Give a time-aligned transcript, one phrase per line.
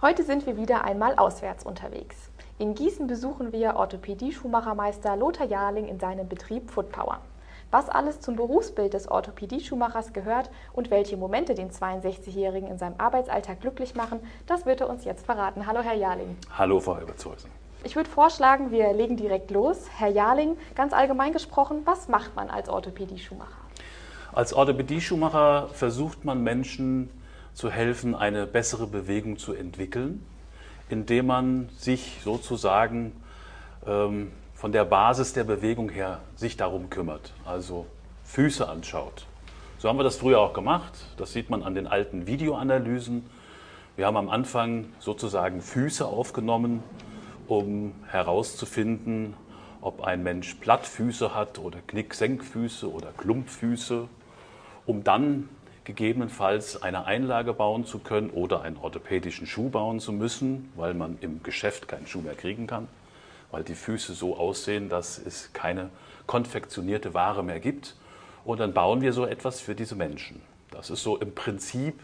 [0.00, 2.30] Heute sind wir wieder einmal auswärts unterwegs.
[2.56, 7.18] In Gießen besuchen wir Orthopädie-Schuhmachermeister Lothar Jarling in seinem Betrieb Footpower.
[7.72, 13.60] Was alles zum Berufsbild des Orthopädie-Schuhmachers gehört und welche Momente den 62-Jährigen in seinem Arbeitsalltag
[13.60, 15.66] glücklich machen, das wird er uns jetzt verraten.
[15.66, 16.36] Hallo, Herr Jarling.
[16.56, 17.50] Hallo, Frau Ebertshäusen.
[17.82, 19.88] Ich würde vorschlagen, wir legen direkt los.
[19.96, 23.50] Herr Jarling, ganz allgemein gesprochen, was macht man als Orthopädie-Schuhmacher?
[24.32, 27.10] Als Orthopädie-Schuhmacher versucht man Menschen
[27.54, 30.24] zu helfen, eine bessere Bewegung zu entwickeln,
[30.88, 33.12] indem man sich sozusagen
[33.86, 37.86] ähm, von der Basis der Bewegung her sich darum kümmert, also
[38.24, 39.26] Füße anschaut.
[39.78, 40.92] So haben wir das früher auch gemacht.
[41.16, 43.24] Das sieht man an den alten Videoanalysen.
[43.96, 46.82] Wir haben am Anfang sozusagen Füße aufgenommen,
[47.46, 49.34] um herauszufinden,
[49.80, 54.08] ob ein Mensch Plattfüße hat oder Knicksenkfüße oder Klumpfüße,
[54.86, 55.48] um dann
[55.88, 61.18] gegebenenfalls eine Einlage bauen zu können oder einen orthopädischen Schuh bauen zu müssen, weil man
[61.20, 62.86] im Geschäft keinen Schuh mehr kriegen kann
[63.50, 65.90] weil die Füße so aussehen, dass es keine
[66.26, 67.94] konfektionierte Ware mehr gibt.
[68.44, 70.42] Und dann bauen wir so etwas für diese Menschen.
[70.70, 71.98] Das ist so im Prinzip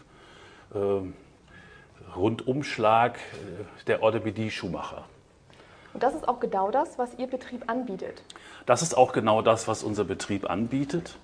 [0.73, 0.77] äh,
[2.15, 5.05] Rundumschlag äh, der Orthopädie-Schuhmacher.
[5.93, 8.23] Und das ist auch genau das, was Ihr Betrieb anbietet?
[8.65, 11.15] Das ist auch genau das, was unser Betrieb anbietet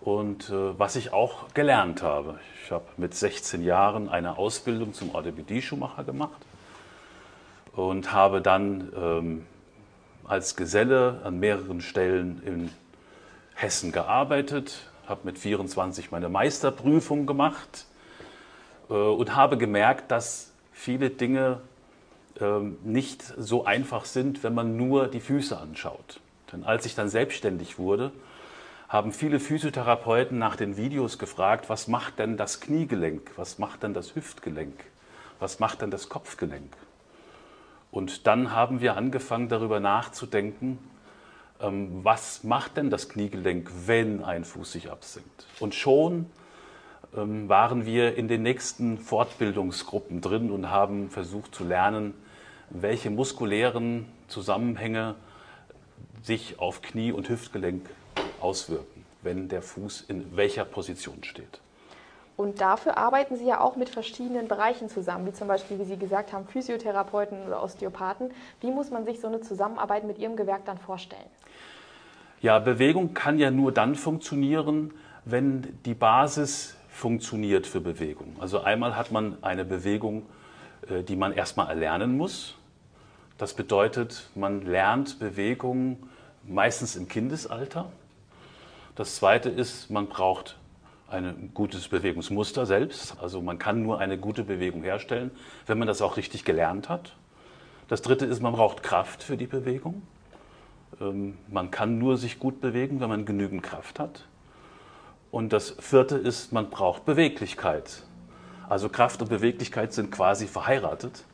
[0.00, 2.38] und äh, was ich auch gelernt habe.
[2.64, 6.40] Ich habe mit 16 Jahren eine Ausbildung zum Orthopädie-Schuhmacher gemacht
[7.72, 9.46] und habe dann ähm,
[10.24, 12.70] als Geselle an mehreren Stellen in
[13.54, 17.86] Hessen gearbeitet, habe mit 24 meine Meisterprüfung gemacht
[18.88, 21.60] äh, und habe gemerkt, dass viele Dinge
[22.40, 26.20] ähm, nicht so einfach sind, wenn man nur die Füße anschaut.
[26.52, 28.12] Denn als ich dann selbstständig wurde,
[28.90, 33.94] haben viele Physiotherapeuten nach den Videos gefragt, was macht denn das Kniegelenk, was macht denn
[33.94, 34.84] das Hüftgelenk,
[35.38, 36.76] was macht denn das Kopfgelenk.
[37.92, 40.78] Und dann haben wir angefangen darüber nachzudenken,
[41.60, 45.46] ähm, was macht denn das Kniegelenk, wenn ein Fuß sich absenkt.
[45.60, 46.26] Und schon
[47.16, 52.12] ähm, waren wir in den nächsten Fortbildungsgruppen drin und haben versucht zu lernen,
[52.70, 55.14] welche muskulären Zusammenhänge
[56.22, 57.88] sich auf Knie und Hüftgelenk
[58.40, 61.60] auswirken, wenn der Fuß in welcher Position steht.
[62.36, 65.98] Und dafür arbeiten Sie ja auch mit verschiedenen Bereichen zusammen, wie zum Beispiel, wie Sie
[65.98, 68.30] gesagt haben, Physiotherapeuten oder Osteopathen.
[68.62, 71.28] Wie muss man sich so eine Zusammenarbeit mit Ihrem Gewerk dann vorstellen?
[72.40, 74.94] Ja, Bewegung kann ja nur dann funktionieren,
[75.26, 78.36] wenn die Basis funktioniert für Bewegung.
[78.40, 80.24] Also einmal hat man eine Bewegung,
[80.88, 82.56] äh, die man erstmal erlernen muss.
[83.36, 85.98] Das bedeutet, man lernt Bewegung
[86.44, 87.90] meistens im Kindesalter.
[89.00, 90.58] Das zweite ist, man braucht
[91.08, 93.16] ein gutes Bewegungsmuster selbst.
[93.18, 95.30] Also man kann nur eine gute Bewegung herstellen,
[95.64, 97.16] wenn man das auch richtig gelernt hat.
[97.88, 100.02] Das dritte ist, man braucht Kraft für die Bewegung.
[101.00, 104.26] Ähm, man kann nur sich gut bewegen, wenn man genügend Kraft hat.
[105.30, 108.02] Und das vierte ist, man braucht Beweglichkeit.
[108.68, 111.24] Also Kraft und Beweglichkeit sind quasi verheiratet.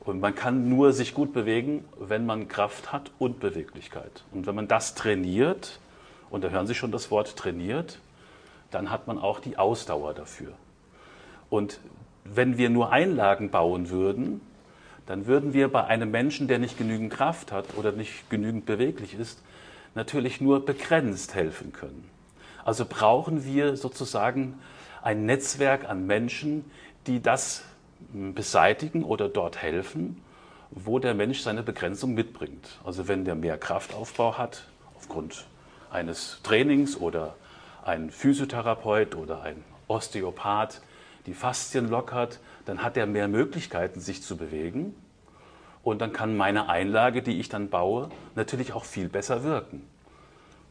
[0.00, 4.24] Und man kann nur sich gut bewegen, wenn man Kraft hat und Beweglichkeit.
[4.32, 5.78] Und wenn man das trainiert,
[6.30, 7.98] und da hören Sie schon das Wort trainiert,
[8.70, 10.52] dann hat man auch die Ausdauer dafür.
[11.48, 11.80] Und
[12.24, 14.40] wenn wir nur Einlagen bauen würden,
[15.06, 19.14] dann würden wir bei einem Menschen, der nicht genügend Kraft hat oder nicht genügend beweglich
[19.14, 19.40] ist,
[19.94, 22.10] natürlich nur begrenzt helfen können.
[22.64, 24.58] Also brauchen wir sozusagen
[25.02, 26.64] ein Netzwerk an Menschen,
[27.06, 27.62] die das
[28.12, 30.20] beseitigen oder dort helfen,
[30.70, 32.80] wo der Mensch seine Begrenzung mitbringt.
[32.84, 34.64] Also wenn der mehr Kraftaufbau hat,
[34.96, 35.46] aufgrund
[35.90, 37.34] eines Trainings oder
[37.84, 40.80] ein Physiotherapeut oder ein Osteopath
[41.26, 44.94] die Faszien lockert, dann hat er mehr Möglichkeiten, sich zu bewegen.
[45.82, 49.86] Und dann kann meine Einlage, die ich dann baue, natürlich auch viel besser wirken.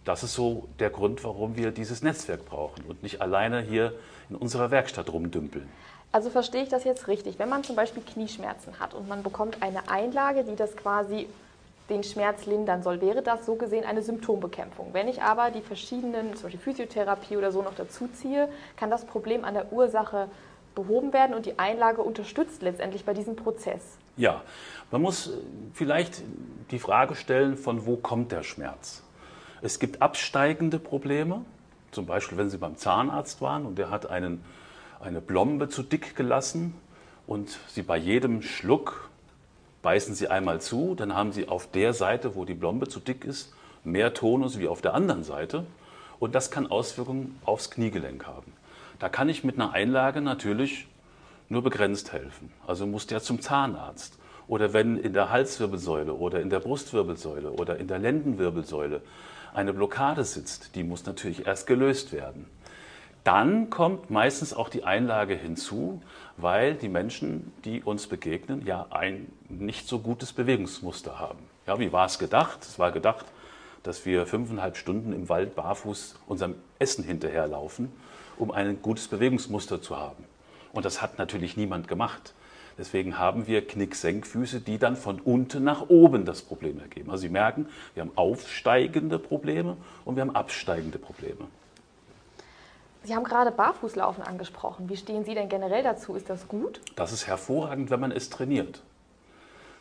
[0.03, 3.93] Das ist so der Grund, warum wir dieses Netzwerk brauchen und nicht alleine hier
[4.29, 5.67] in unserer Werkstatt rumdümpeln.
[6.11, 7.39] Also verstehe ich das jetzt richtig?
[7.39, 11.27] Wenn man zum Beispiel Knieschmerzen hat und man bekommt eine Einlage, die das quasi
[11.89, 14.89] den Schmerz lindern soll, wäre das so gesehen eine Symptombekämpfung.
[14.93, 19.05] Wenn ich aber die verschiedenen, zum Beispiel Physiotherapie oder so noch dazu ziehe, kann das
[19.05, 20.29] Problem an der Ursache
[20.73, 23.97] behoben werden und die Einlage unterstützt letztendlich bei diesem Prozess.
[24.17, 24.41] Ja,
[24.91, 25.31] man muss
[25.73, 26.21] vielleicht
[26.71, 29.03] die Frage stellen, von wo kommt der Schmerz?
[29.61, 31.43] Es gibt absteigende Probleme,
[31.91, 34.43] zum Beispiel wenn Sie beim Zahnarzt waren und der hat einen,
[34.99, 36.75] eine Blombe zu dick gelassen
[37.27, 39.09] und Sie bei jedem Schluck
[39.85, 43.23] beißen Sie einmal zu, dann haben Sie auf der Seite, wo die Blombe zu dick
[43.23, 43.53] ist,
[43.83, 45.63] mehr Tonus wie auf der anderen Seite.
[46.17, 48.51] Und das kann Auswirkungen aufs Kniegelenk haben.
[48.97, 50.87] Da kann ich mit einer Einlage natürlich
[51.49, 52.51] nur begrenzt helfen.
[52.65, 54.17] Also muss der zum Zahnarzt.
[54.47, 59.03] Oder wenn in der Halswirbelsäule oder in der Brustwirbelsäule oder in der Lendenwirbelsäule
[59.53, 62.47] eine Blockade sitzt, die muss natürlich erst gelöst werden.
[63.25, 65.99] Dann kommt meistens auch die Einlage hinzu,
[66.37, 71.39] weil die Menschen, die uns begegnen, ja ein nicht so gutes Bewegungsmuster haben.
[71.65, 72.59] Ja, wie war es gedacht?
[72.61, 73.25] Es war gedacht,
[73.81, 77.91] dass wir fünfeinhalb Stunden im Wald barfuß unserem Essen hinterherlaufen,
[78.37, 80.23] um ein gutes Bewegungsmuster zu haben.
[80.71, 82.35] Und das hat natürlich niemand gemacht.
[82.77, 87.09] Deswegen haben wir Knicksenkfüße, die dann von unten nach oben das Problem ergeben.
[87.09, 91.47] Also Sie merken, wir haben aufsteigende Probleme und wir haben absteigende Probleme.
[93.05, 94.89] Sie haben gerade Barfußlaufen angesprochen.
[94.89, 96.15] Wie stehen Sie denn generell dazu?
[96.15, 96.81] Ist das gut?
[96.95, 98.81] Das ist hervorragend, wenn man es trainiert.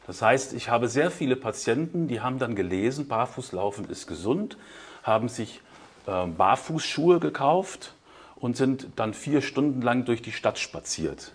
[0.07, 4.59] Das heißt, ich habe sehr viele Patienten, die haben dann gelesen, Barfußlaufen ist gesund,
[5.03, 5.63] haben sich
[6.07, 7.95] äh, Barfußschuhe gekauft
[8.37, 11.33] und sind dann vier Stunden lang durch die Stadt spaziert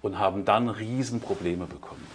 [0.00, 2.06] und haben dann Riesenprobleme bekommen.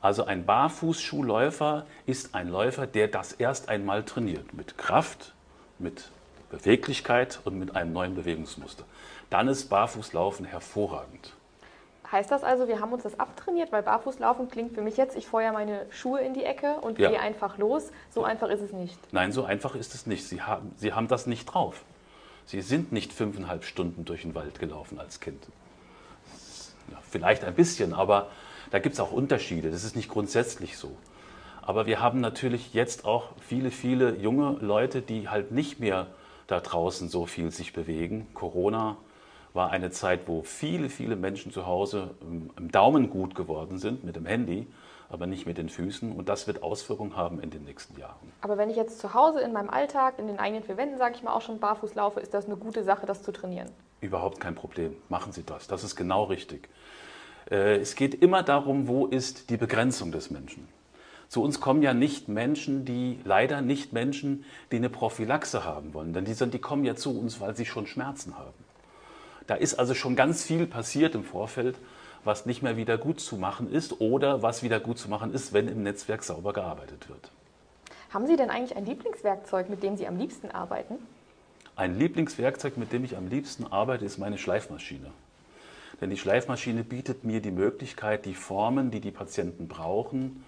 [0.00, 5.34] Also ein Barfußschuhläufer ist ein Läufer, der das erst einmal trainiert, mit Kraft,
[5.78, 6.10] mit
[6.50, 8.84] Beweglichkeit und mit einem neuen Bewegungsmuster.
[9.30, 11.34] Dann ist Barfußlaufen hervorragend.
[12.10, 13.70] Heißt das also, wir haben uns das abtrainiert?
[13.70, 17.10] Weil Barfußlaufen klingt für mich jetzt, ich feuere meine Schuhe in die Ecke und ja.
[17.10, 17.90] gehe einfach los.
[18.10, 18.98] So einfach ist es nicht.
[19.12, 20.26] Nein, so einfach ist es nicht.
[20.26, 21.84] Sie haben, Sie haben das nicht drauf.
[22.46, 25.44] Sie sind nicht fünfeinhalb Stunden durch den Wald gelaufen als Kind.
[26.90, 28.30] Ja, vielleicht ein bisschen, aber
[28.70, 29.70] da gibt es auch Unterschiede.
[29.70, 30.96] Das ist nicht grundsätzlich so.
[31.60, 36.06] Aber wir haben natürlich jetzt auch viele, viele junge Leute, die halt nicht mehr
[36.48, 38.26] da draußen so viel sich bewegen.
[38.34, 38.96] Corona
[39.54, 42.10] war eine Zeit, wo viele, viele Menschen zu Hause
[42.56, 44.66] im Daumen gut geworden sind mit dem Handy,
[45.10, 46.12] aber nicht mit den Füßen.
[46.12, 48.32] Und das wird Auswirkungen haben in den nächsten Jahren.
[48.40, 51.14] Aber wenn ich jetzt zu Hause in meinem Alltag, in den eigenen vier Wänden, sage
[51.14, 53.70] ich mal, auch schon barfuß laufe, ist das eine gute Sache, das zu trainieren?
[54.00, 54.96] Überhaupt kein Problem.
[55.08, 55.66] Machen Sie das.
[55.66, 56.68] Das ist genau richtig.
[57.50, 60.68] Äh, es geht immer darum, wo ist die Begrenzung des Menschen.
[61.28, 66.14] Zu uns kommen ja nicht Menschen, die leider nicht Menschen, die eine Prophylaxe haben wollen.
[66.14, 68.64] Denn die, sind, die kommen ja zu uns, weil sie schon Schmerzen haben.
[69.46, 71.76] Da ist also schon ganz viel passiert im Vorfeld,
[72.24, 75.52] was nicht mehr wieder gut zu machen ist oder was wieder gut zu machen ist,
[75.52, 77.30] wenn im Netzwerk sauber gearbeitet wird.
[78.10, 80.94] Haben Sie denn eigentlich ein Lieblingswerkzeug, mit dem Sie am liebsten arbeiten?
[81.76, 85.10] Ein Lieblingswerkzeug, mit dem ich am liebsten arbeite, ist meine Schleifmaschine.
[86.00, 90.44] Denn die Schleifmaschine bietet mir die Möglichkeit, die Formen, die die Patienten brauchen,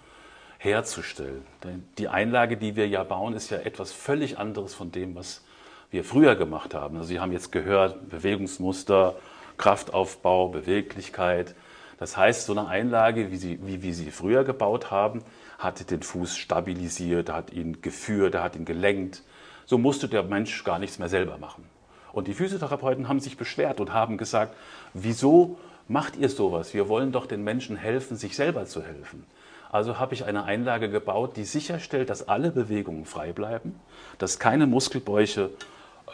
[0.61, 1.43] herzustellen.
[1.65, 5.43] Denn die Einlage, die wir ja bauen, ist ja etwas völlig anderes von dem, was
[5.91, 6.99] wir früher gemacht haben.
[6.99, 9.17] Also Sie haben jetzt gehört, Bewegungsmuster,
[9.57, 11.55] Kraftaufbau, Beweglichkeit.
[11.99, 15.23] Das heißt, so eine Einlage, wie, sie, wie wir sie früher gebaut haben,
[15.59, 19.23] hat den Fuß stabilisiert, hat ihn geführt, hat ihn gelenkt.
[19.65, 21.65] So musste der Mensch gar nichts mehr selber machen.
[22.13, 24.55] Und die Physiotherapeuten haben sich beschwert und haben gesagt,
[24.93, 25.59] wieso
[25.89, 26.75] macht ihr sowas?
[26.75, 29.25] Wir wollen doch den Menschen helfen, sich selber zu helfen.
[29.73, 33.79] Also habe ich eine Einlage gebaut, die sicherstellt, dass alle Bewegungen frei bleiben,
[34.19, 35.51] dass keine Muskelbäuche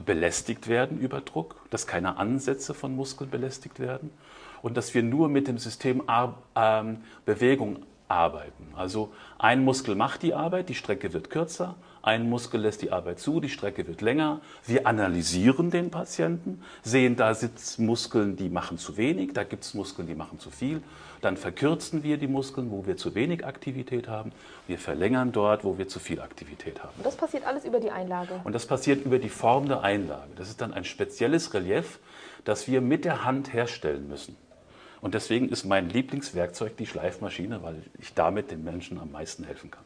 [0.04, 4.10] belästigt werden über Druck, dass keine Ansätze von Muskeln belästigt werden
[4.60, 8.68] und dass wir nur mit dem System Ar ähm, Bewegung arbeiten.
[8.76, 11.76] Also ein Muskel macht die Arbeit, die Strecke wird kürzer,
[12.06, 14.40] ein Muskel lässt die Arbeit zu, die Strecke wird länger.
[14.64, 19.74] Wir analysieren den Patienten, sehen, da sitzen Muskeln, die machen zu wenig, da gibt es
[19.74, 20.82] Muskeln, die machen zu viel.
[21.20, 24.30] Dann verkürzen wir die Muskeln, wo wir zu wenig Aktivität haben.
[24.68, 26.92] Wir verlängern dort, wo wir zu viel Aktivität haben.
[26.96, 28.40] Und das passiert alles über die Einlage?
[28.44, 30.30] Und das passiert über die Form der Einlage.
[30.36, 31.98] Das ist dann ein spezielles Relief,
[32.44, 34.36] das wir mit der Hand herstellen müssen.
[35.00, 39.72] Und deswegen ist mein Lieblingswerkzeug die Schleifmaschine, weil ich damit den Menschen am meisten helfen
[39.72, 39.85] kann.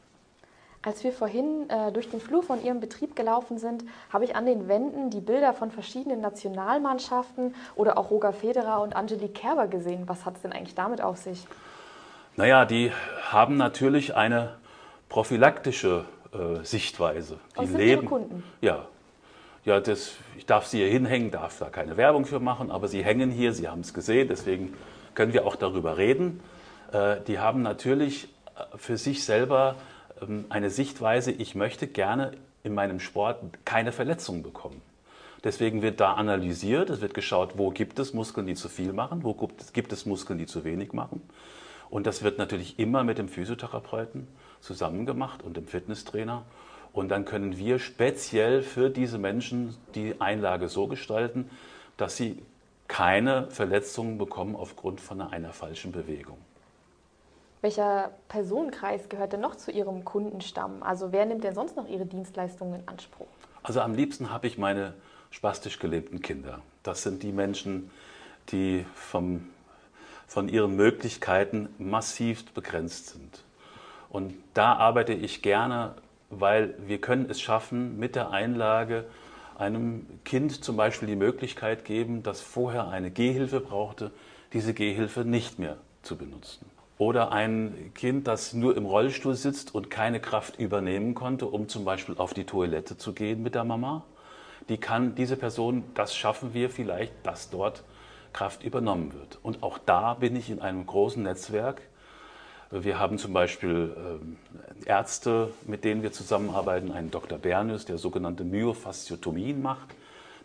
[0.82, 4.46] Als wir vorhin äh, durch den Flur von Ihrem Betrieb gelaufen sind, habe ich an
[4.46, 10.04] den Wänden die Bilder von verschiedenen Nationalmannschaften oder auch Roger Federer und Angelique Kerber gesehen.
[10.06, 11.46] Was hat es denn eigentlich damit auf sich?
[12.36, 12.92] Naja, die
[13.30, 14.56] haben natürlich eine
[15.10, 17.38] prophylaktische äh, Sichtweise.
[17.60, 18.02] Die sind leben.
[18.02, 18.44] Ihre Kunden?
[18.62, 18.86] Ja.
[19.66, 23.04] Ja, das, ich darf sie hier hinhängen, darf da keine Werbung für machen, aber sie
[23.04, 24.74] hängen hier, sie haben es gesehen, deswegen
[25.14, 26.40] können wir auch darüber reden.
[26.92, 28.24] Äh, die haben natürlich
[28.56, 29.76] äh, für sich selber
[30.48, 34.82] eine Sichtweise, ich möchte gerne in meinem Sport keine Verletzungen bekommen.
[35.42, 39.24] Deswegen wird da analysiert, es wird geschaut, wo gibt es Muskeln, die zu viel machen,
[39.24, 39.34] wo
[39.72, 41.22] gibt es Muskeln, die zu wenig machen.
[41.88, 44.28] Und das wird natürlich immer mit dem Physiotherapeuten
[44.60, 46.44] zusammen gemacht und dem Fitnesstrainer.
[46.92, 51.48] Und dann können wir speziell für diese Menschen die Einlage so gestalten,
[51.96, 52.42] dass sie
[52.86, 56.38] keine Verletzungen bekommen aufgrund von einer falschen Bewegung.
[57.60, 60.82] Welcher Personenkreis gehört denn noch zu Ihrem Kundenstamm?
[60.82, 63.28] Also wer nimmt denn sonst noch Ihre Dienstleistungen in Anspruch?
[63.62, 64.94] Also am liebsten habe ich meine
[65.30, 66.60] spastisch gelebten Kinder.
[66.82, 67.90] Das sind die Menschen,
[68.50, 69.50] die vom
[70.30, 73.42] von ihren Möglichkeiten massiv begrenzt sind.
[74.10, 75.96] Und da arbeite ich gerne,
[76.30, 79.06] weil wir können es schaffen, mit der Einlage
[79.58, 84.12] einem Kind zum Beispiel die Möglichkeit geben, das vorher eine Gehhilfe brauchte,
[84.52, 86.69] diese Gehhilfe nicht mehr zu benutzen.
[87.00, 91.86] Oder ein Kind, das nur im Rollstuhl sitzt und keine Kraft übernehmen konnte, um zum
[91.86, 94.04] Beispiel auf die Toilette zu gehen mit der Mama,
[94.68, 97.84] die kann diese Person, das schaffen wir vielleicht, dass dort
[98.34, 99.38] Kraft übernommen wird.
[99.42, 101.80] Und auch da bin ich in einem großen Netzwerk.
[102.70, 104.36] Wir haben zum Beispiel ähm,
[104.84, 107.38] Ärzte, mit denen wir zusammenarbeiten, einen Dr.
[107.38, 109.88] Bernius, der sogenannte Myofasziotomien macht.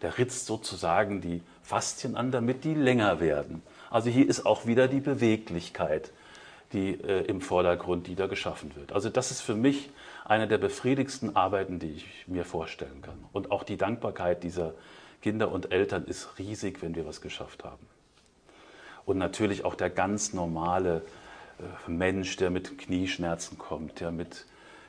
[0.02, 3.62] Der ritzt sozusagen die Faszien an, damit die länger werden.
[3.90, 6.14] Also hier ist auch wieder die Beweglichkeit
[6.74, 8.92] die äh, im Vordergrund, die da geschaffen wird.
[8.92, 9.90] Also das ist für mich
[10.24, 13.24] eine der befriedigsten Arbeiten, die ich mir vorstellen kann.
[13.32, 14.74] Und auch die Dankbarkeit dieser
[15.22, 17.86] Kinder und Eltern ist riesig, wenn wir was geschafft haben.
[19.06, 21.04] Und natürlich auch der ganz normale
[21.60, 24.46] äh, Mensch, der mit Knieschmerzen kommt, der mit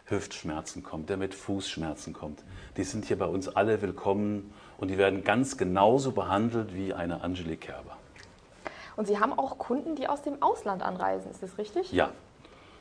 [0.07, 2.43] Hüftschmerzen kommt, der mit Fußschmerzen kommt.
[2.77, 7.23] Die sind hier bei uns alle willkommen und die werden ganz genauso behandelt wie eine
[7.23, 7.97] Angelique Kerber.
[8.97, 11.93] Und Sie haben auch Kunden, die aus dem Ausland anreisen, ist das richtig?
[11.93, 12.11] Ja.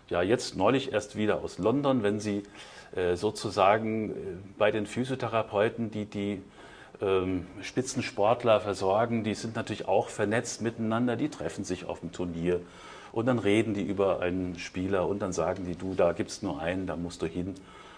[0.08, 2.44] Ja, jetzt neulich erst wieder aus London, wenn Sie
[2.96, 4.14] äh, sozusagen äh,
[4.58, 6.44] bei den Physiotherapeuten, die die
[7.02, 12.62] ähm, Spitzensportler versorgen, die sind natürlich auch vernetzt miteinander, die treffen sich auf dem Turnier
[13.16, 16.42] und dann reden die über einen Spieler und dann sagen die, du, da gibt es
[16.42, 17.56] nur einen, da musst du hin.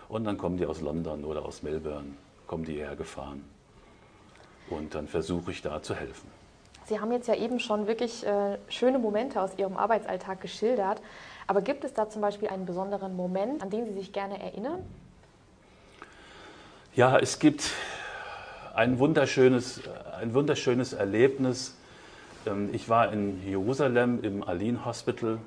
[0.10, 2.14] Und dann kommen die aus London oder aus Melbourne,
[2.46, 3.44] kommen die hergefahren.
[4.70, 6.37] Und dann versuche ich da zu helfen.
[6.88, 11.02] Sie haben jetzt ja eben schon wirklich äh, schöne Momente aus Ihrem Arbeitsalltag geschildert.
[11.46, 14.80] Aber gibt es da zum Beispiel einen besonderen Moment, an den Sie sich gerne erinnern?
[16.96, 17.72] Ja, es gibt
[18.74, 19.82] ein wunderschönes,
[20.18, 21.76] ein wunderschönes Erlebnis.
[22.46, 25.40] Ähm, ich war in Jerusalem im Aline Hospital.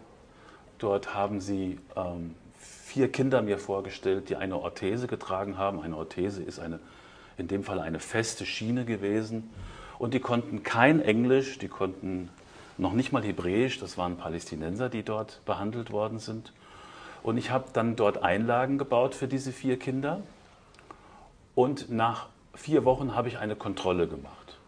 [0.78, 5.80] Dort haben sie ähm, vier Kinder mir vorgestellt, die eine Orthese getragen haben.
[5.80, 6.80] Eine Orthese ist eine,
[7.40, 9.50] in dem Fall eine feste Schiene gewesen.
[9.99, 12.28] Und die konnten kein Englisch, die konnten
[12.78, 16.52] noch nicht mal Hebräisch, das waren Palästinenser, die dort behandelt worden sind.
[17.23, 20.23] Und ich habe dann dort Einlagen gebaut für diese vier Kinder.
[21.54, 24.59] Und nach vier Wochen habe ich eine Kontrolle gemacht.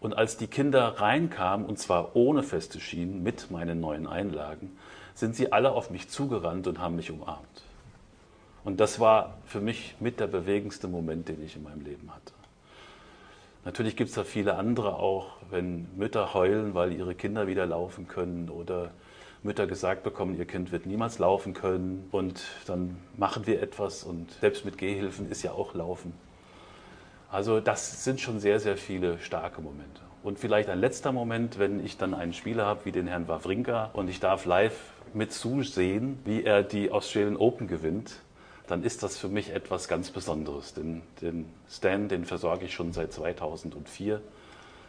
[0.00, 4.76] Und als die Kinder reinkamen, und zwar ohne feste Schienen, mit meinen neuen Einlagen,
[5.14, 7.62] sind sie alle auf mich zugerannt und haben mich umarmt.
[8.64, 12.32] Und das war für mich mit der bewegendste Moment, den ich in meinem Leben hatte.
[13.64, 18.08] Natürlich gibt es da viele andere auch, wenn Mütter heulen, weil ihre Kinder wieder laufen
[18.08, 18.90] können oder
[19.44, 24.30] Mütter gesagt bekommen, ihr Kind wird niemals laufen können und dann machen wir etwas und
[24.40, 26.12] selbst mit Gehhilfen ist ja auch Laufen.
[27.30, 30.00] Also das sind schon sehr, sehr viele starke Momente.
[30.22, 33.90] Und vielleicht ein letzter Moment, wenn ich dann einen Spieler habe wie den Herrn Wawrinka
[33.94, 34.78] und ich darf live
[35.14, 38.20] mit zusehen, wie er die Australian Open gewinnt
[38.72, 40.72] dann ist das für mich etwas ganz Besonderes.
[40.72, 44.22] Den, den Stan, den versorge ich schon seit 2004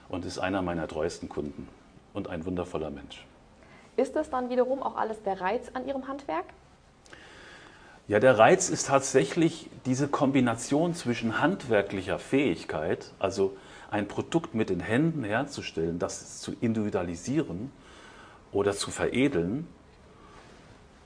[0.07, 1.67] und ist einer meiner treuesten Kunden
[2.13, 3.25] und ein wundervoller Mensch.
[3.97, 6.45] Ist das dann wiederum auch alles der Reiz an Ihrem Handwerk?
[8.07, 13.57] Ja, der Reiz ist tatsächlich diese Kombination zwischen handwerklicher Fähigkeit, also
[13.91, 17.69] ein Produkt mit den Händen herzustellen, das zu individualisieren
[18.53, 19.67] oder zu veredeln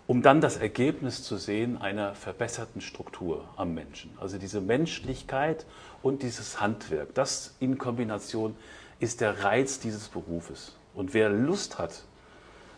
[0.08, 4.18] um dann das Ergebnis zu sehen einer verbesserten Struktur am Menschen.
[4.20, 5.66] Also diese Menschlichkeit
[6.02, 8.56] und dieses Handwerk, das in Kombination
[9.00, 10.78] ist der Reiz dieses Berufes.
[10.96, 12.04] Und wer Lust hat,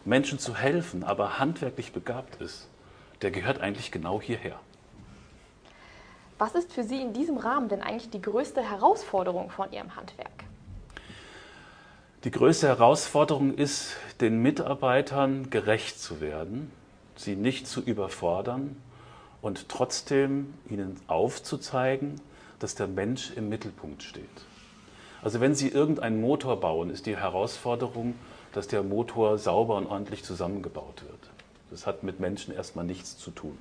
[0.06, 2.68] Menschen zu helfen, aber handwerklich begabt ist,
[3.22, 4.60] der gehört eigentlich genau hierher.
[6.40, 10.32] Was ist für Sie in diesem Rahmen denn eigentlich die größte Herausforderung von Ihrem Handwerk?
[12.24, 16.72] Die größte Herausforderung ist, den Mitarbeitern gerecht zu werden
[17.20, 18.78] sie nicht zu überfordern
[19.42, 22.20] und trotzdem ihnen aufzuzeigen,
[22.60, 24.26] dass der Mensch im Mittelpunkt steht.
[25.22, 28.16] Also wenn Sie irgendeinen Motor bauen, ist die Herausforderung,
[28.54, 31.30] dass der Motor sauber und ordentlich zusammengebaut wird.
[31.72, 33.58] Das hat mit Menschen erstmal nichts zu tun.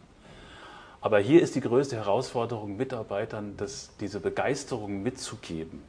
[1.00, 5.82] Aber hier ist die größte Herausforderung, Mitarbeitern das, diese Begeisterung mitzugeben,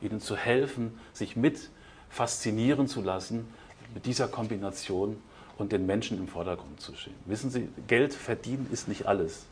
[0.00, 1.70] ihnen zu helfen, sich mit
[2.08, 3.48] faszinieren zu lassen
[3.92, 5.16] mit dieser Kombination
[5.58, 7.14] und den Menschen im Vordergrund zu stehen.
[7.26, 9.46] Wissen Sie, Geld verdienen ist nicht alles.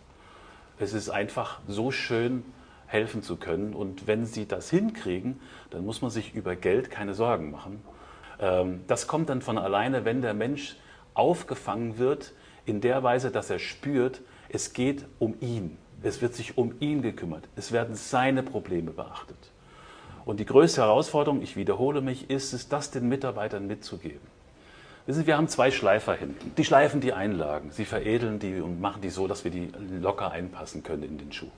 [0.78, 2.44] Es ist einfach so schön,
[2.86, 3.72] helfen zu können.
[3.74, 5.40] Und wenn Sie das hinkriegen,
[5.70, 7.82] dann muss man sich über Geld keine Sorgen machen.
[8.38, 10.76] Ähm, das kommt dann von alleine, wenn der Mensch
[11.14, 12.32] aufgefangen wird
[12.66, 15.78] in der Weise, dass er spürt, es geht um ihn.
[16.02, 17.48] Es wird sich um ihn gekümmert.
[17.54, 19.36] Es werden seine Probleme beachtet.
[20.24, 24.31] Und die größte Herausforderung, ich wiederhole mich, ist es, das den Mitarbeitern mitzugeben
[25.06, 26.54] Wissen Sie, wir haben zwei Schleifer hinten.
[26.56, 30.30] Die schleifen die Einlagen, sie veredeln die und machen die so, dass wir die locker
[30.30, 31.50] einpassen können in den Schuh.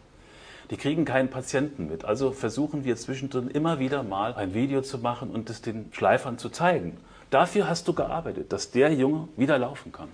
[0.70, 2.06] Die kriegen keinen Patienten mit.
[2.06, 6.38] Also versuchen wir zwischendrin immer wieder mal ein Video zu machen und es den Schleifern
[6.38, 6.96] zu zeigen.
[7.28, 10.08] Dafür hast du gearbeitet, dass der Junge wieder laufen kann.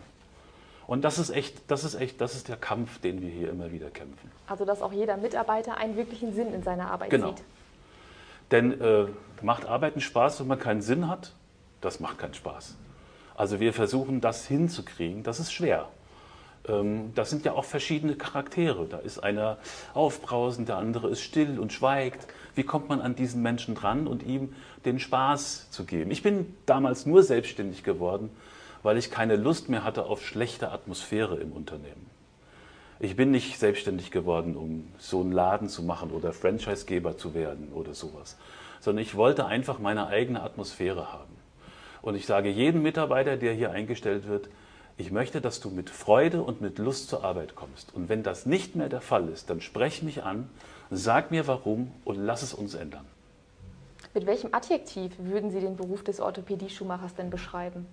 [0.88, 3.70] Und das ist echt, das ist echt, das ist der Kampf, den wir hier immer
[3.70, 4.28] wieder kämpfen.
[4.49, 7.28] Also dass auch jeder Mitarbeiter einen wirklichen Sinn in seiner Arbeit Genau.
[7.28, 7.44] sieht.
[8.50, 9.06] Denn äh,
[9.40, 11.32] macht Arbeiten Spaß, wenn man keinen Sinn hat?
[11.80, 12.75] Das macht keinen Spaß.
[13.40, 15.88] Also wir versuchen das hinzukriegen, das ist schwer.
[16.68, 18.87] Ähm, das sind ja auch verschiedene Charaktere.
[18.87, 19.56] Da ist einer
[19.94, 22.26] aufbrausend, der andere ist still und schweigt.
[22.54, 24.52] Wie kommt man an diesen Menschen dran und ihm
[24.85, 26.11] den Spaß zu geben?
[26.11, 28.28] Ich bin damals nur selbstständig geworden,
[28.82, 32.11] weil ich keine Lust mehr hatte auf schlechte Atmosphäre im Unternehmen.
[32.99, 37.73] Ich bin nicht selbstständig geworden, um so einen Laden zu machen oder Franchisegeber zu werden
[37.73, 38.37] oder sowas,
[38.80, 41.39] sondern ich wollte einfach meine eigene Atmosphäre haben.
[42.02, 44.49] Und ich sage jedem Mitarbeiter, der hier eingestellt wird,
[44.97, 47.95] ich möchte, dass du mit Freude und mit Lust zur Arbeit kommst.
[47.95, 50.50] Und wenn das nicht mehr der Fall ist, dann sprech mich an,
[50.90, 53.07] sag mir warum und lass es uns ändern.
[54.12, 57.87] Mit welchem Adjektiv würden Sie den Beruf des Orthopädie-Schuhmachers denn beschreiben?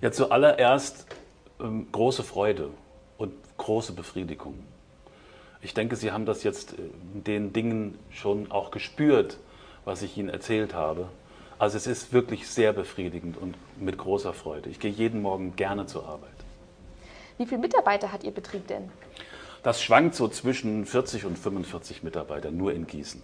[0.00, 1.06] Ja, zuallererst
[1.60, 2.70] ähm, große Freude
[3.16, 4.54] und große Befriedigung.
[5.62, 9.38] Ich denke, Sie haben das jetzt in den Dingen schon auch gespürt,
[9.84, 11.08] was ich Ihnen erzählt habe.
[11.58, 14.70] Also es ist wirklich sehr befriedigend und mit großer Freude.
[14.70, 16.30] Ich gehe jeden Morgen gerne zur Arbeit.
[17.36, 18.90] Wie viele Mitarbeiter hat Ihr Betrieb denn?
[19.64, 23.22] Das schwankt so zwischen 40 und 45 Mitarbeiter, nur in Gießen.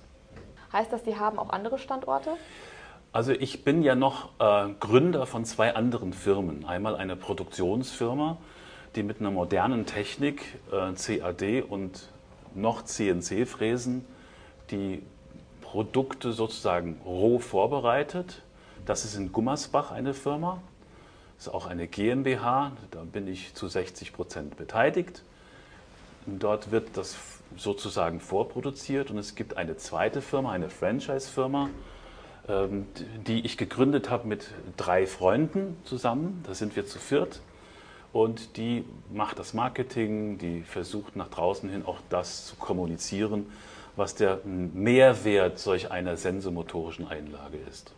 [0.73, 2.31] Heißt das, Sie haben auch andere Standorte?
[3.13, 6.65] Also ich bin ja noch äh, Gründer von zwei anderen Firmen.
[6.65, 8.39] Einmal eine Produktionsfirma,
[8.97, 12.11] die mit einer modernen Technik, äh, CAD und
[12.57, 14.05] noch CNC-Fräsen,
[14.73, 15.05] die
[15.75, 18.43] Produkte sozusagen roh vorbereitet.
[18.87, 20.63] Das ist in Gummersbach eine Firma.
[21.37, 22.71] Das ist auch eine GmbH.
[22.93, 25.25] Da bin ich zu 60 Prozent beteiligt.
[26.27, 27.17] Dort wird das
[27.57, 29.11] sozusagen vorproduziert.
[29.11, 31.71] Und es gibt eine zweite Firma, eine Franchise-Firma,
[32.49, 32.87] ähm,
[33.27, 36.45] die ich gegründet habe mit drei Freunden zusammen.
[36.47, 37.41] Da sind wir zu viert.
[38.13, 43.47] Und die macht das Marketing, die versucht nach draußen hin auch das zu kommunizieren,
[43.97, 47.93] was der Mehrwert solch einer sensomotorischen Einlage ist.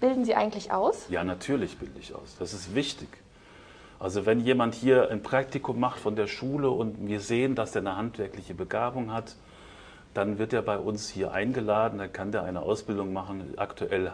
[0.00, 1.06] Bilden Sie eigentlich aus?
[1.08, 2.36] Ja, natürlich bilde ich aus.
[2.38, 3.08] Das ist wichtig.
[3.98, 7.80] Also wenn jemand hier ein Praktikum macht von der Schule und wir sehen, dass er
[7.80, 9.34] eine handwerkliche Begabung hat,
[10.14, 13.54] dann wird er bei uns hier eingeladen, dann kann der eine Ausbildung machen.
[13.56, 14.12] Aktuell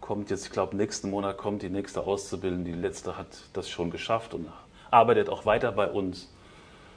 [0.00, 3.90] kommt jetzt, ich glaube, nächsten Monat kommt die nächste Auszubildende, die letzte hat das schon
[3.90, 4.46] geschafft und
[4.90, 6.28] arbeitet auch weiter bei uns.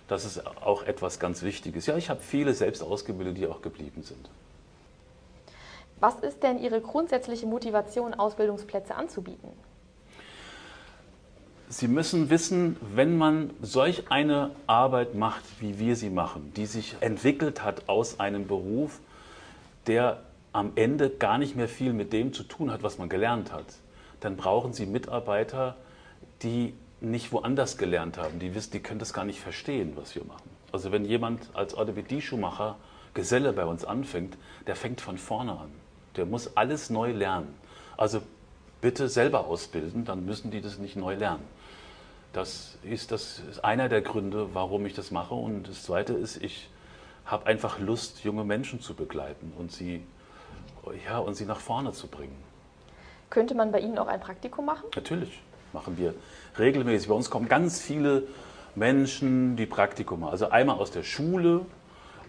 [0.08, 1.86] Das ist auch etwas ganz Wichtiges.
[1.86, 4.30] Ja, ich habe viele selbst ausgebildet, die auch geblieben sind.
[6.00, 9.50] Was ist denn Ihre grundsätzliche Motivation, Ausbildungsplätze anzubieten?
[11.70, 16.96] Sie müssen wissen, wenn man solch eine Arbeit macht, wie wir sie machen, die sich
[17.02, 19.02] entwickelt hat aus einem Beruf,
[19.88, 20.22] der
[20.54, 23.66] am Ende gar nicht mehr viel mit dem zu tun hat, was man gelernt hat,
[24.22, 25.76] dann brauchen Sie Mitarbeiter,
[26.42, 30.24] die nicht woanders gelernt haben, die wissen, die können das gar nicht verstehen, was wir
[30.24, 30.50] machen.
[30.72, 32.78] Also wenn jemand als Orthopädie-Schuhmacher
[33.14, 35.72] Geselle bei uns anfängt, der fängt von vorne an.
[36.16, 37.54] Der muss alles neu lernen.
[37.98, 38.22] Also
[38.82, 41.44] bitte selber ausbilden, dann müssen die das nicht neu lernen.
[42.34, 45.34] Das ist, das ist einer der Gründe, warum ich das mache.
[45.34, 46.70] Und das Zweite ist, ich
[47.26, 50.04] habe einfach Lust, junge Menschen zu begleiten und sie,
[51.06, 52.38] ja, und sie nach vorne zu bringen.
[53.30, 54.86] Könnte man bei Ihnen auch ein Praktikum machen?
[54.96, 55.42] Natürlich
[55.74, 56.14] machen wir
[56.58, 57.10] regelmäßig.
[57.10, 58.24] Bei uns kommen ganz viele
[58.76, 60.32] Menschen, die Praktikum machen.
[60.32, 61.66] Also einmal aus der Schule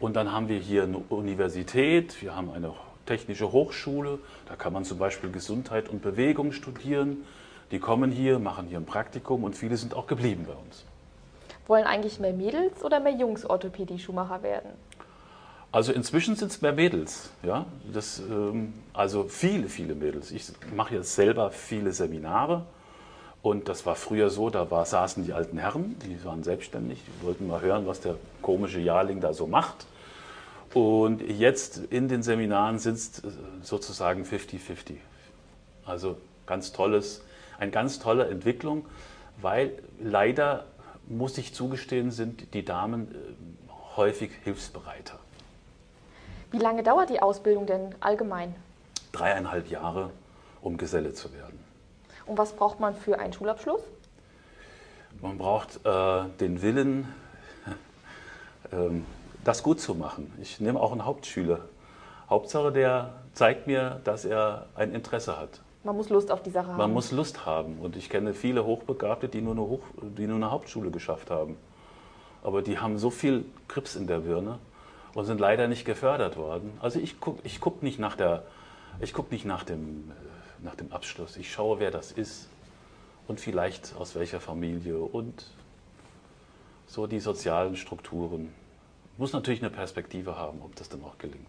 [0.01, 2.73] und dann haben wir hier eine Universität, wir haben eine
[3.07, 7.25] technische Hochschule, da kann man zum Beispiel Gesundheit und Bewegung studieren.
[7.71, 10.85] Die kommen hier, machen hier ein Praktikum und viele sind auch geblieben bei uns.
[11.67, 14.71] Wollen eigentlich mehr Mädels oder mehr Jungs Orthopädie-Schuhmacher werden?
[15.71, 17.31] Also inzwischen sind es mehr Mädels.
[17.43, 17.67] Ja?
[17.93, 20.31] Das, ähm, also viele, viele Mädels.
[20.31, 22.65] Ich mache jetzt selber viele Seminare.
[23.43, 27.27] Und das war früher so, da war, saßen die alten Herren, die waren selbstständig, die
[27.27, 29.87] wollten mal hören, was der komische Jahrling da so macht.
[30.75, 33.23] Und jetzt in den Seminaren sind es
[33.63, 34.97] sozusagen 50-50.
[35.87, 37.23] Also ganz tolles,
[37.59, 38.85] eine ganz tolle Entwicklung,
[39.41, 40.67] weil leider,
[41.07, 45.19] muss ich zugestehen, sind die Damen äh, häufig hilfsbereiter.
[46.51, 48.55] Wie lange dauert die Ausbildung denn allgemein?
[49.13, 50.11] Dreieinhalb Jahre,
[50.61, 51.68] um Geselle zu werden.
[52.29, 53.81] Und was braucht man für einen Schulabschluss?
[55.21, 57.13] Man braucht äh, den Willen,
[58.73, 59.07] ähm,
[59.45, 60.33] das gut zu machen.
[60.41, 61.61] Ich nehme auch einen Hauptschüler.
[62.29, 65.61] Hauptsache, der zeigt mir, dass er ein Interesse hat.
[65.85, 66.77] Man muss Lust auf die Sache haben.
[66.77, 67.79] Man muss Lust haben.
[67.79, 71.57] Und ich kenne viele Hochbegabte, die nur eine, Hoch, die nur eine Hauptschule geschafft haben.
[72.45, 74.59] Aber die haben so viel Krips in der Birne
[75.15, 76.77] und sind leider nicht gefördert worden.
[76.81, 78.43] Also ich gucke ich guck nicht, nach, der,
[79.01, 81.37] ich guck nicht nach, dem, äh, nach dem Abschluss.
[81.37, 82.49] Ich schaue, wer das ist
[83.27, 85.47] und vielleicht aus welcher Familie und
[86.87, 88.53] so die sozialen Strukturen.
[89.19, 91.47] Muss natürlich eine Perspektive haben, ob das dann auch gelingt.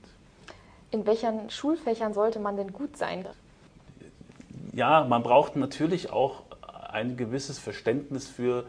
[0.92, 3.26] In welchen Schulfächern sollte man denn gut sein?
[4.74, 6.44] Ja, man braucht natürlich auch
[6.92, 8.66] ein gewisses Verständnis für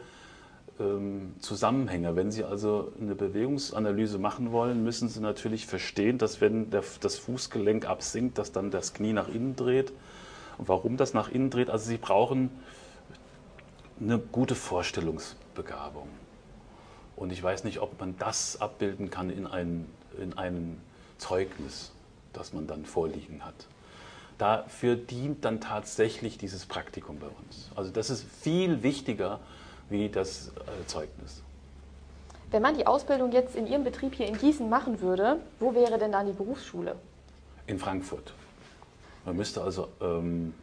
[0.79, 2.17] ähm, Zusammenhänge.
[2.17, 7.19] Wenn Sie also eine Bewegungsanalyse machen wollen, müssen Sie natürlich verstehen, dass wenn der, das
[7.19, 9.93] Fußgelenk absinkt, dass dann das Knie nach innen dreht.
[10.61, 11.71] Und warum das nach innen dreht?
[11.71, 12.51] Also Sie brauchen
[13.99, 16.07] eine gute Vorstellungsbegabung.
[17.17, 19.87] Und ich weiß nicht, ob man das abbilden kann in ein,
[20.21, 20.79] in ein
[21.17, 21.93] Zeugnis,
[22.35, 23.55] das man dann vorliegen hat.
[24.37, 27.71] Dafür dient dann tatsächlich dieses Praktikum bei uns.
[27.75, 29.41] Also das ist viel wichtiger
[29.89, 31.43] wie das äh, Zeugnis.
[32.51, 35.99] Wenn man die Ausbildung jetzt in Ihrem Betrieb hier in Gießen machen würde, wo wäre
[35.99, 36.97] denn dann die Berufsschule?
[37.67, 38.35] In Frankfurt.
[39.25, 40.55] Man müsste also ähm,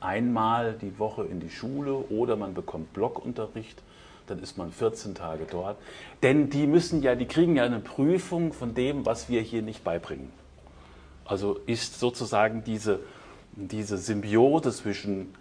[0.00, 3.82] einmal die Woche in die Schule oder man bekommt Blockunterricht
[4.30, 5.76] dann ist man 14 Tage dort.
[6.22, 9.84] Denn die müssen ja, die kriegen ja eine Prüfung von dem, was wir hier nicht
[9.84, 10.30] beibringen.
[11.24, 13.00] Also ist sozusagen diese,
[13.52, 15.34] diese Symbiose zwischen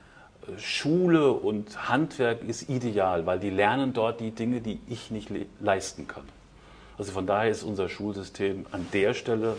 [0.47, 5.29] äh, Schule und Handwerk ist ideal, weil die lernen dort die Dinge, die ich nicht
[5.29, 6.23] le leisten kann.
[6.97, 9.55] Also von daher ist unser Schulsystem an der Stelle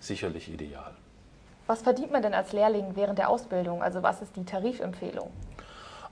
[0.00, 0.94] sicherlich ideal.
[1.68, 3.82] Was verdient man denn als Lehrling während der Ausbildung?
[3.82, 5.30] Also was ist die Tarifempfehlung?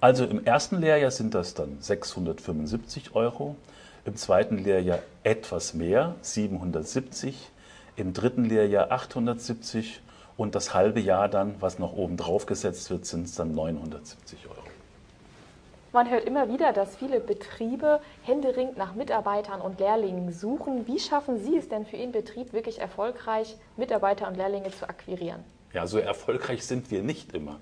[0.03, 3.57] Also im ersten Lehrjahr sind das dann 675 Euro,
[4.05, 7.51] im zweiten Lehrjahr etwas mehr, 770,
[7.97, 10.03] im dritten Lehrjahr 870
[10.37, 14.38] und das halbe Jahr dann, was noch oben drauf gesetzt wird, sind es dann 970
[14.51, 14.65] Euro.
[15.96, 20.87] Man hört immer wieder, dass viele Betriebe händeringend nach Mitarbeitern und Lehrlingen suchen.
[20.87, 25.42] Wie schaffen Sie es denn für Ihren Betrieb wirklich erfolgreich, Mitarbeiter und Lehrlinge zu akquirieren?
[25.72, 27.61] Ja, so erfolgreich sind wir nicht immer.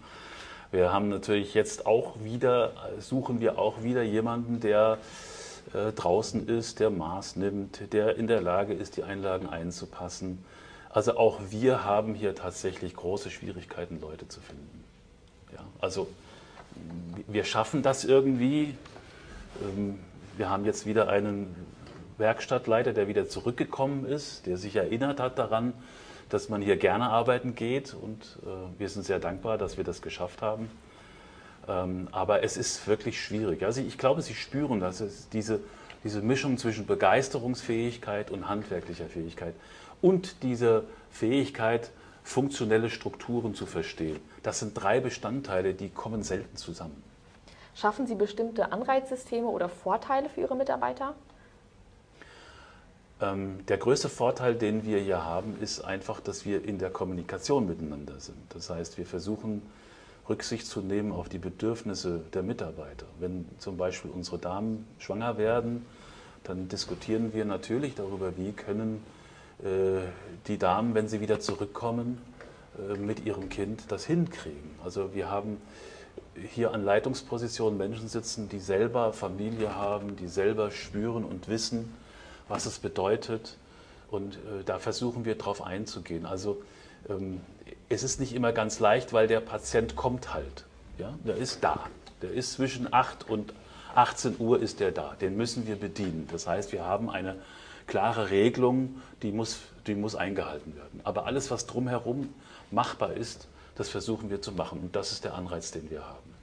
[0.72, 4.98] Wir haben natürlich jetzt auch wieder, suchen wir auch wieder jemanden, der
[5.72, 10.44] äh, draußen ist, der Maß nimmt, der in der Lage ist, die Einlagen einzupassen.
[10.90, 14.82] Also auch wir haben hier tatsächlich große Schwierigkeiten, Leute zu finden.
[15.52, 16.08] Ja, also
[17.26, 18.74] wir schaffen das irgendwie.
[19.62, 19.98] Ähm,
[20.36, 21.54] wir haben jetzt wieder einen
[22.18, 25.72] Werkstattleiter, der wieder zurückgekommen ist, der sich erinnert hat daran,
[26.28, 30.02] dass man hier gerne arbeiten geht und äh, wir sind sehr dankbar, dass wir das
[30.02, 30.70] geschafft haben.
[31.68, 33.64] Ähm, aber es ist wirklich schwierig.
[33.64, 35.60] Also ich glaube, Sie spüren das, es diese,
[36.02, 39.54] diese Mischung zwischen Begeisterungsfähigkeit und handwerklicher Fähigkeit
[40.02, 41.90] und diese Fähigkeit,
[42.24, 44.18] funktionelle Strukturen zu verstehen.
[44.42, 47.00] Das sind drei Bestandteile, die kommen selten zusammen.
[47.76, 51.14] Schaffen Sie bestimmte Anreizsysteme oder Vorteile für Ihre Mitarbeiter?
[53.20, 57.66] Ähm, der größte Vorteil, den wir hier haben, ist einfach, dass wir in der Kommunikation
[57.66, 58.38] miteinander sind.
[58.50, 59.62] Das heißt, wir versuchen
[60.28, 63.06] Rücksicht zu nehmen auf die Bedürfnisse der Mitarbeiter.
[63.20, 65.84] Wenn zum Beispiel unsere Damen schwanger werden,
[66.44, 69.04] dann diskutieren wir natürlich darüber, wie können
[69.58, 72.20] die Damen, wenn sie wieder zurückkommen,
[72.78, 74.70] äh, mit ihrem Kind das hinkriegen.
[74.84, 75.58] Also wir haben
[76.52, 81.94] hier an Leitungspositionen Menschen sitzen, die selber Familie haben, die selber spüren und wissen,
[82.48, 83.56] was es bedeutet.
[84.10, 86.26] Und äh, da versuchen wir darauf einzugehen.
[86.26, 86.62] Also
[87.08, 87.40] ähm,
[87.88, 90.64] es ist nicht immer ganz leicht, weil der Patient kommt halt.
[90.98, 91.14] Ja?
[91.24, 91.86] Der ist da.
[92.22, 93.54] Der ist zwischen 8 und
[93.94, 95.14] 18 Uhr ist der da.
[95.20, 96.28] Den müssen wir bedienen.
[96.32, 97.36] Das heißt, wir haben eine
[97.86, 101.00] klare Regelung, die muss, die muss eingehalten werden.
[101.04, 102.32] Aber alles, was drumherum
[102.70, 104.80] machbar ist, das versuchen wir zu machen.
[104.80, 106.34] Und das ist der Anreiz, den wir haben.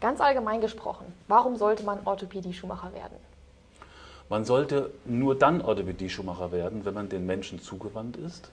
[0.00, 3.16] Ganz allgemein gesprochen, warum sollte man Orthopädie-Schuhmacher werden?
[4.30, 8.50] Man sollte nur dann Orthopädie-Schuhmacher werden, wenn man den Menschen zugewandt ist,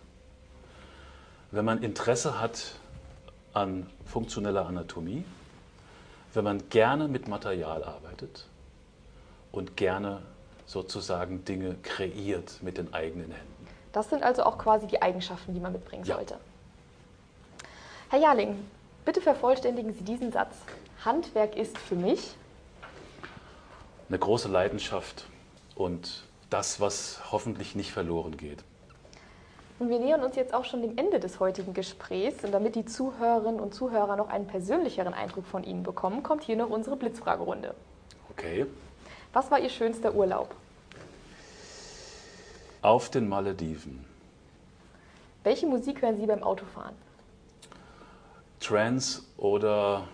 [1.51, 2.73] wenn man Interesse hat
[3.53, 5.23] an funktioneller Anatomie,
[6.33, 8.45] wenn man gerne mit Material arbeitet
[9.51, 10.21] und gerne
[10.67, 13.67] sozusagen Dinge kreiert mit den eigenen Händen.
[13.93, 16.15] Das sind also auch quasi die Eigenschaften, die man mitbringen ja.
[16.15, 16.37] sollte.
[18.09, 18.63] Herr Jarling,
[19.05, 20.55] bitte vervollständigen Sie diesen Satz.
[21.03, 22.35] Handwerk ist für mich
[24.09, 25.25] eine große Leidenschaft
[25.75, 28.63] und das, was hoffentlich nicht verloren geht.
[29.79, 32.43] Und wir nähern uns jetzt auch schon dem Ende des heutigen Gesprächs.
[32.43, 36.55] Und damit die Zuhörerinnen und Zuhörer noch einen persönlicheren Eindruck von Ihnen bekommen, kommt hier
[36.55, 37.75] noch unsere Blitzfragerunde.
[38.31, 38.65] Okay.
[39.37, 40.55] Was war Ihr schönster Urlaub?
[42.81, 44.03] Auf den Malediven.
[45.43, 46.95] Welche Musik hören Sie beim Autofahren?
[48.59, 50.07] Trance oder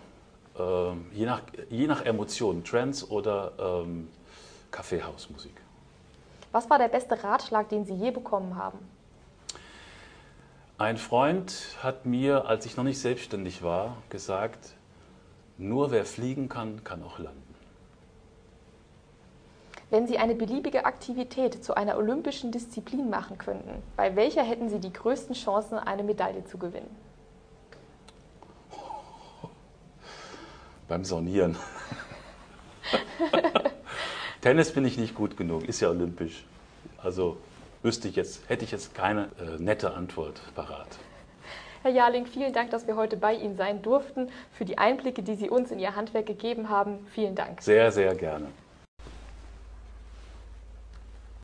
[0.58, 4.08] äh, je, nach, je nach Emotion, Trance oder ähm,
[4.70, 5.54] Kaffeehausmusik.
[6.52, 8.78] Was war der beste Ratschlag, den Sie je bekommen haben?
[10.76, 14.74] Ein Freund hat mir, als ich noch nicht selbstständig war, gesagt,
[15.56, 17.43] nur wer fliegen kann, kann auch landen.
[19.90, 24.80] Wenn Sie eine beliebige Aktivität zu einer olympischen Disziplin machen könnten, bei welcher hätten Sie
[24.80, 26.90] die größten Chancen, eine Medaille zu gewinnen?
[30.88, 31.56] Beim Saunieren.
[34.40, 36.44] Tennis bin ich nicht gut genug, ist ja olympisch.
[37.02, 37.38] Also
[37.82, 40.88] wüsste ich jetzt, hätte ich jetzt keine äh, nette Antwort parat.
[41.82, 44.30] Herr Jarling, vielen Dank, dass wir heute bei Ihnen sein durften.
[44.52, 47.60] Für die Einblicke, die Sie uns in Ihr Handwerk gegeben haben, vielen Dank.
[47.60, 48.46] Sehr, sehr gerne.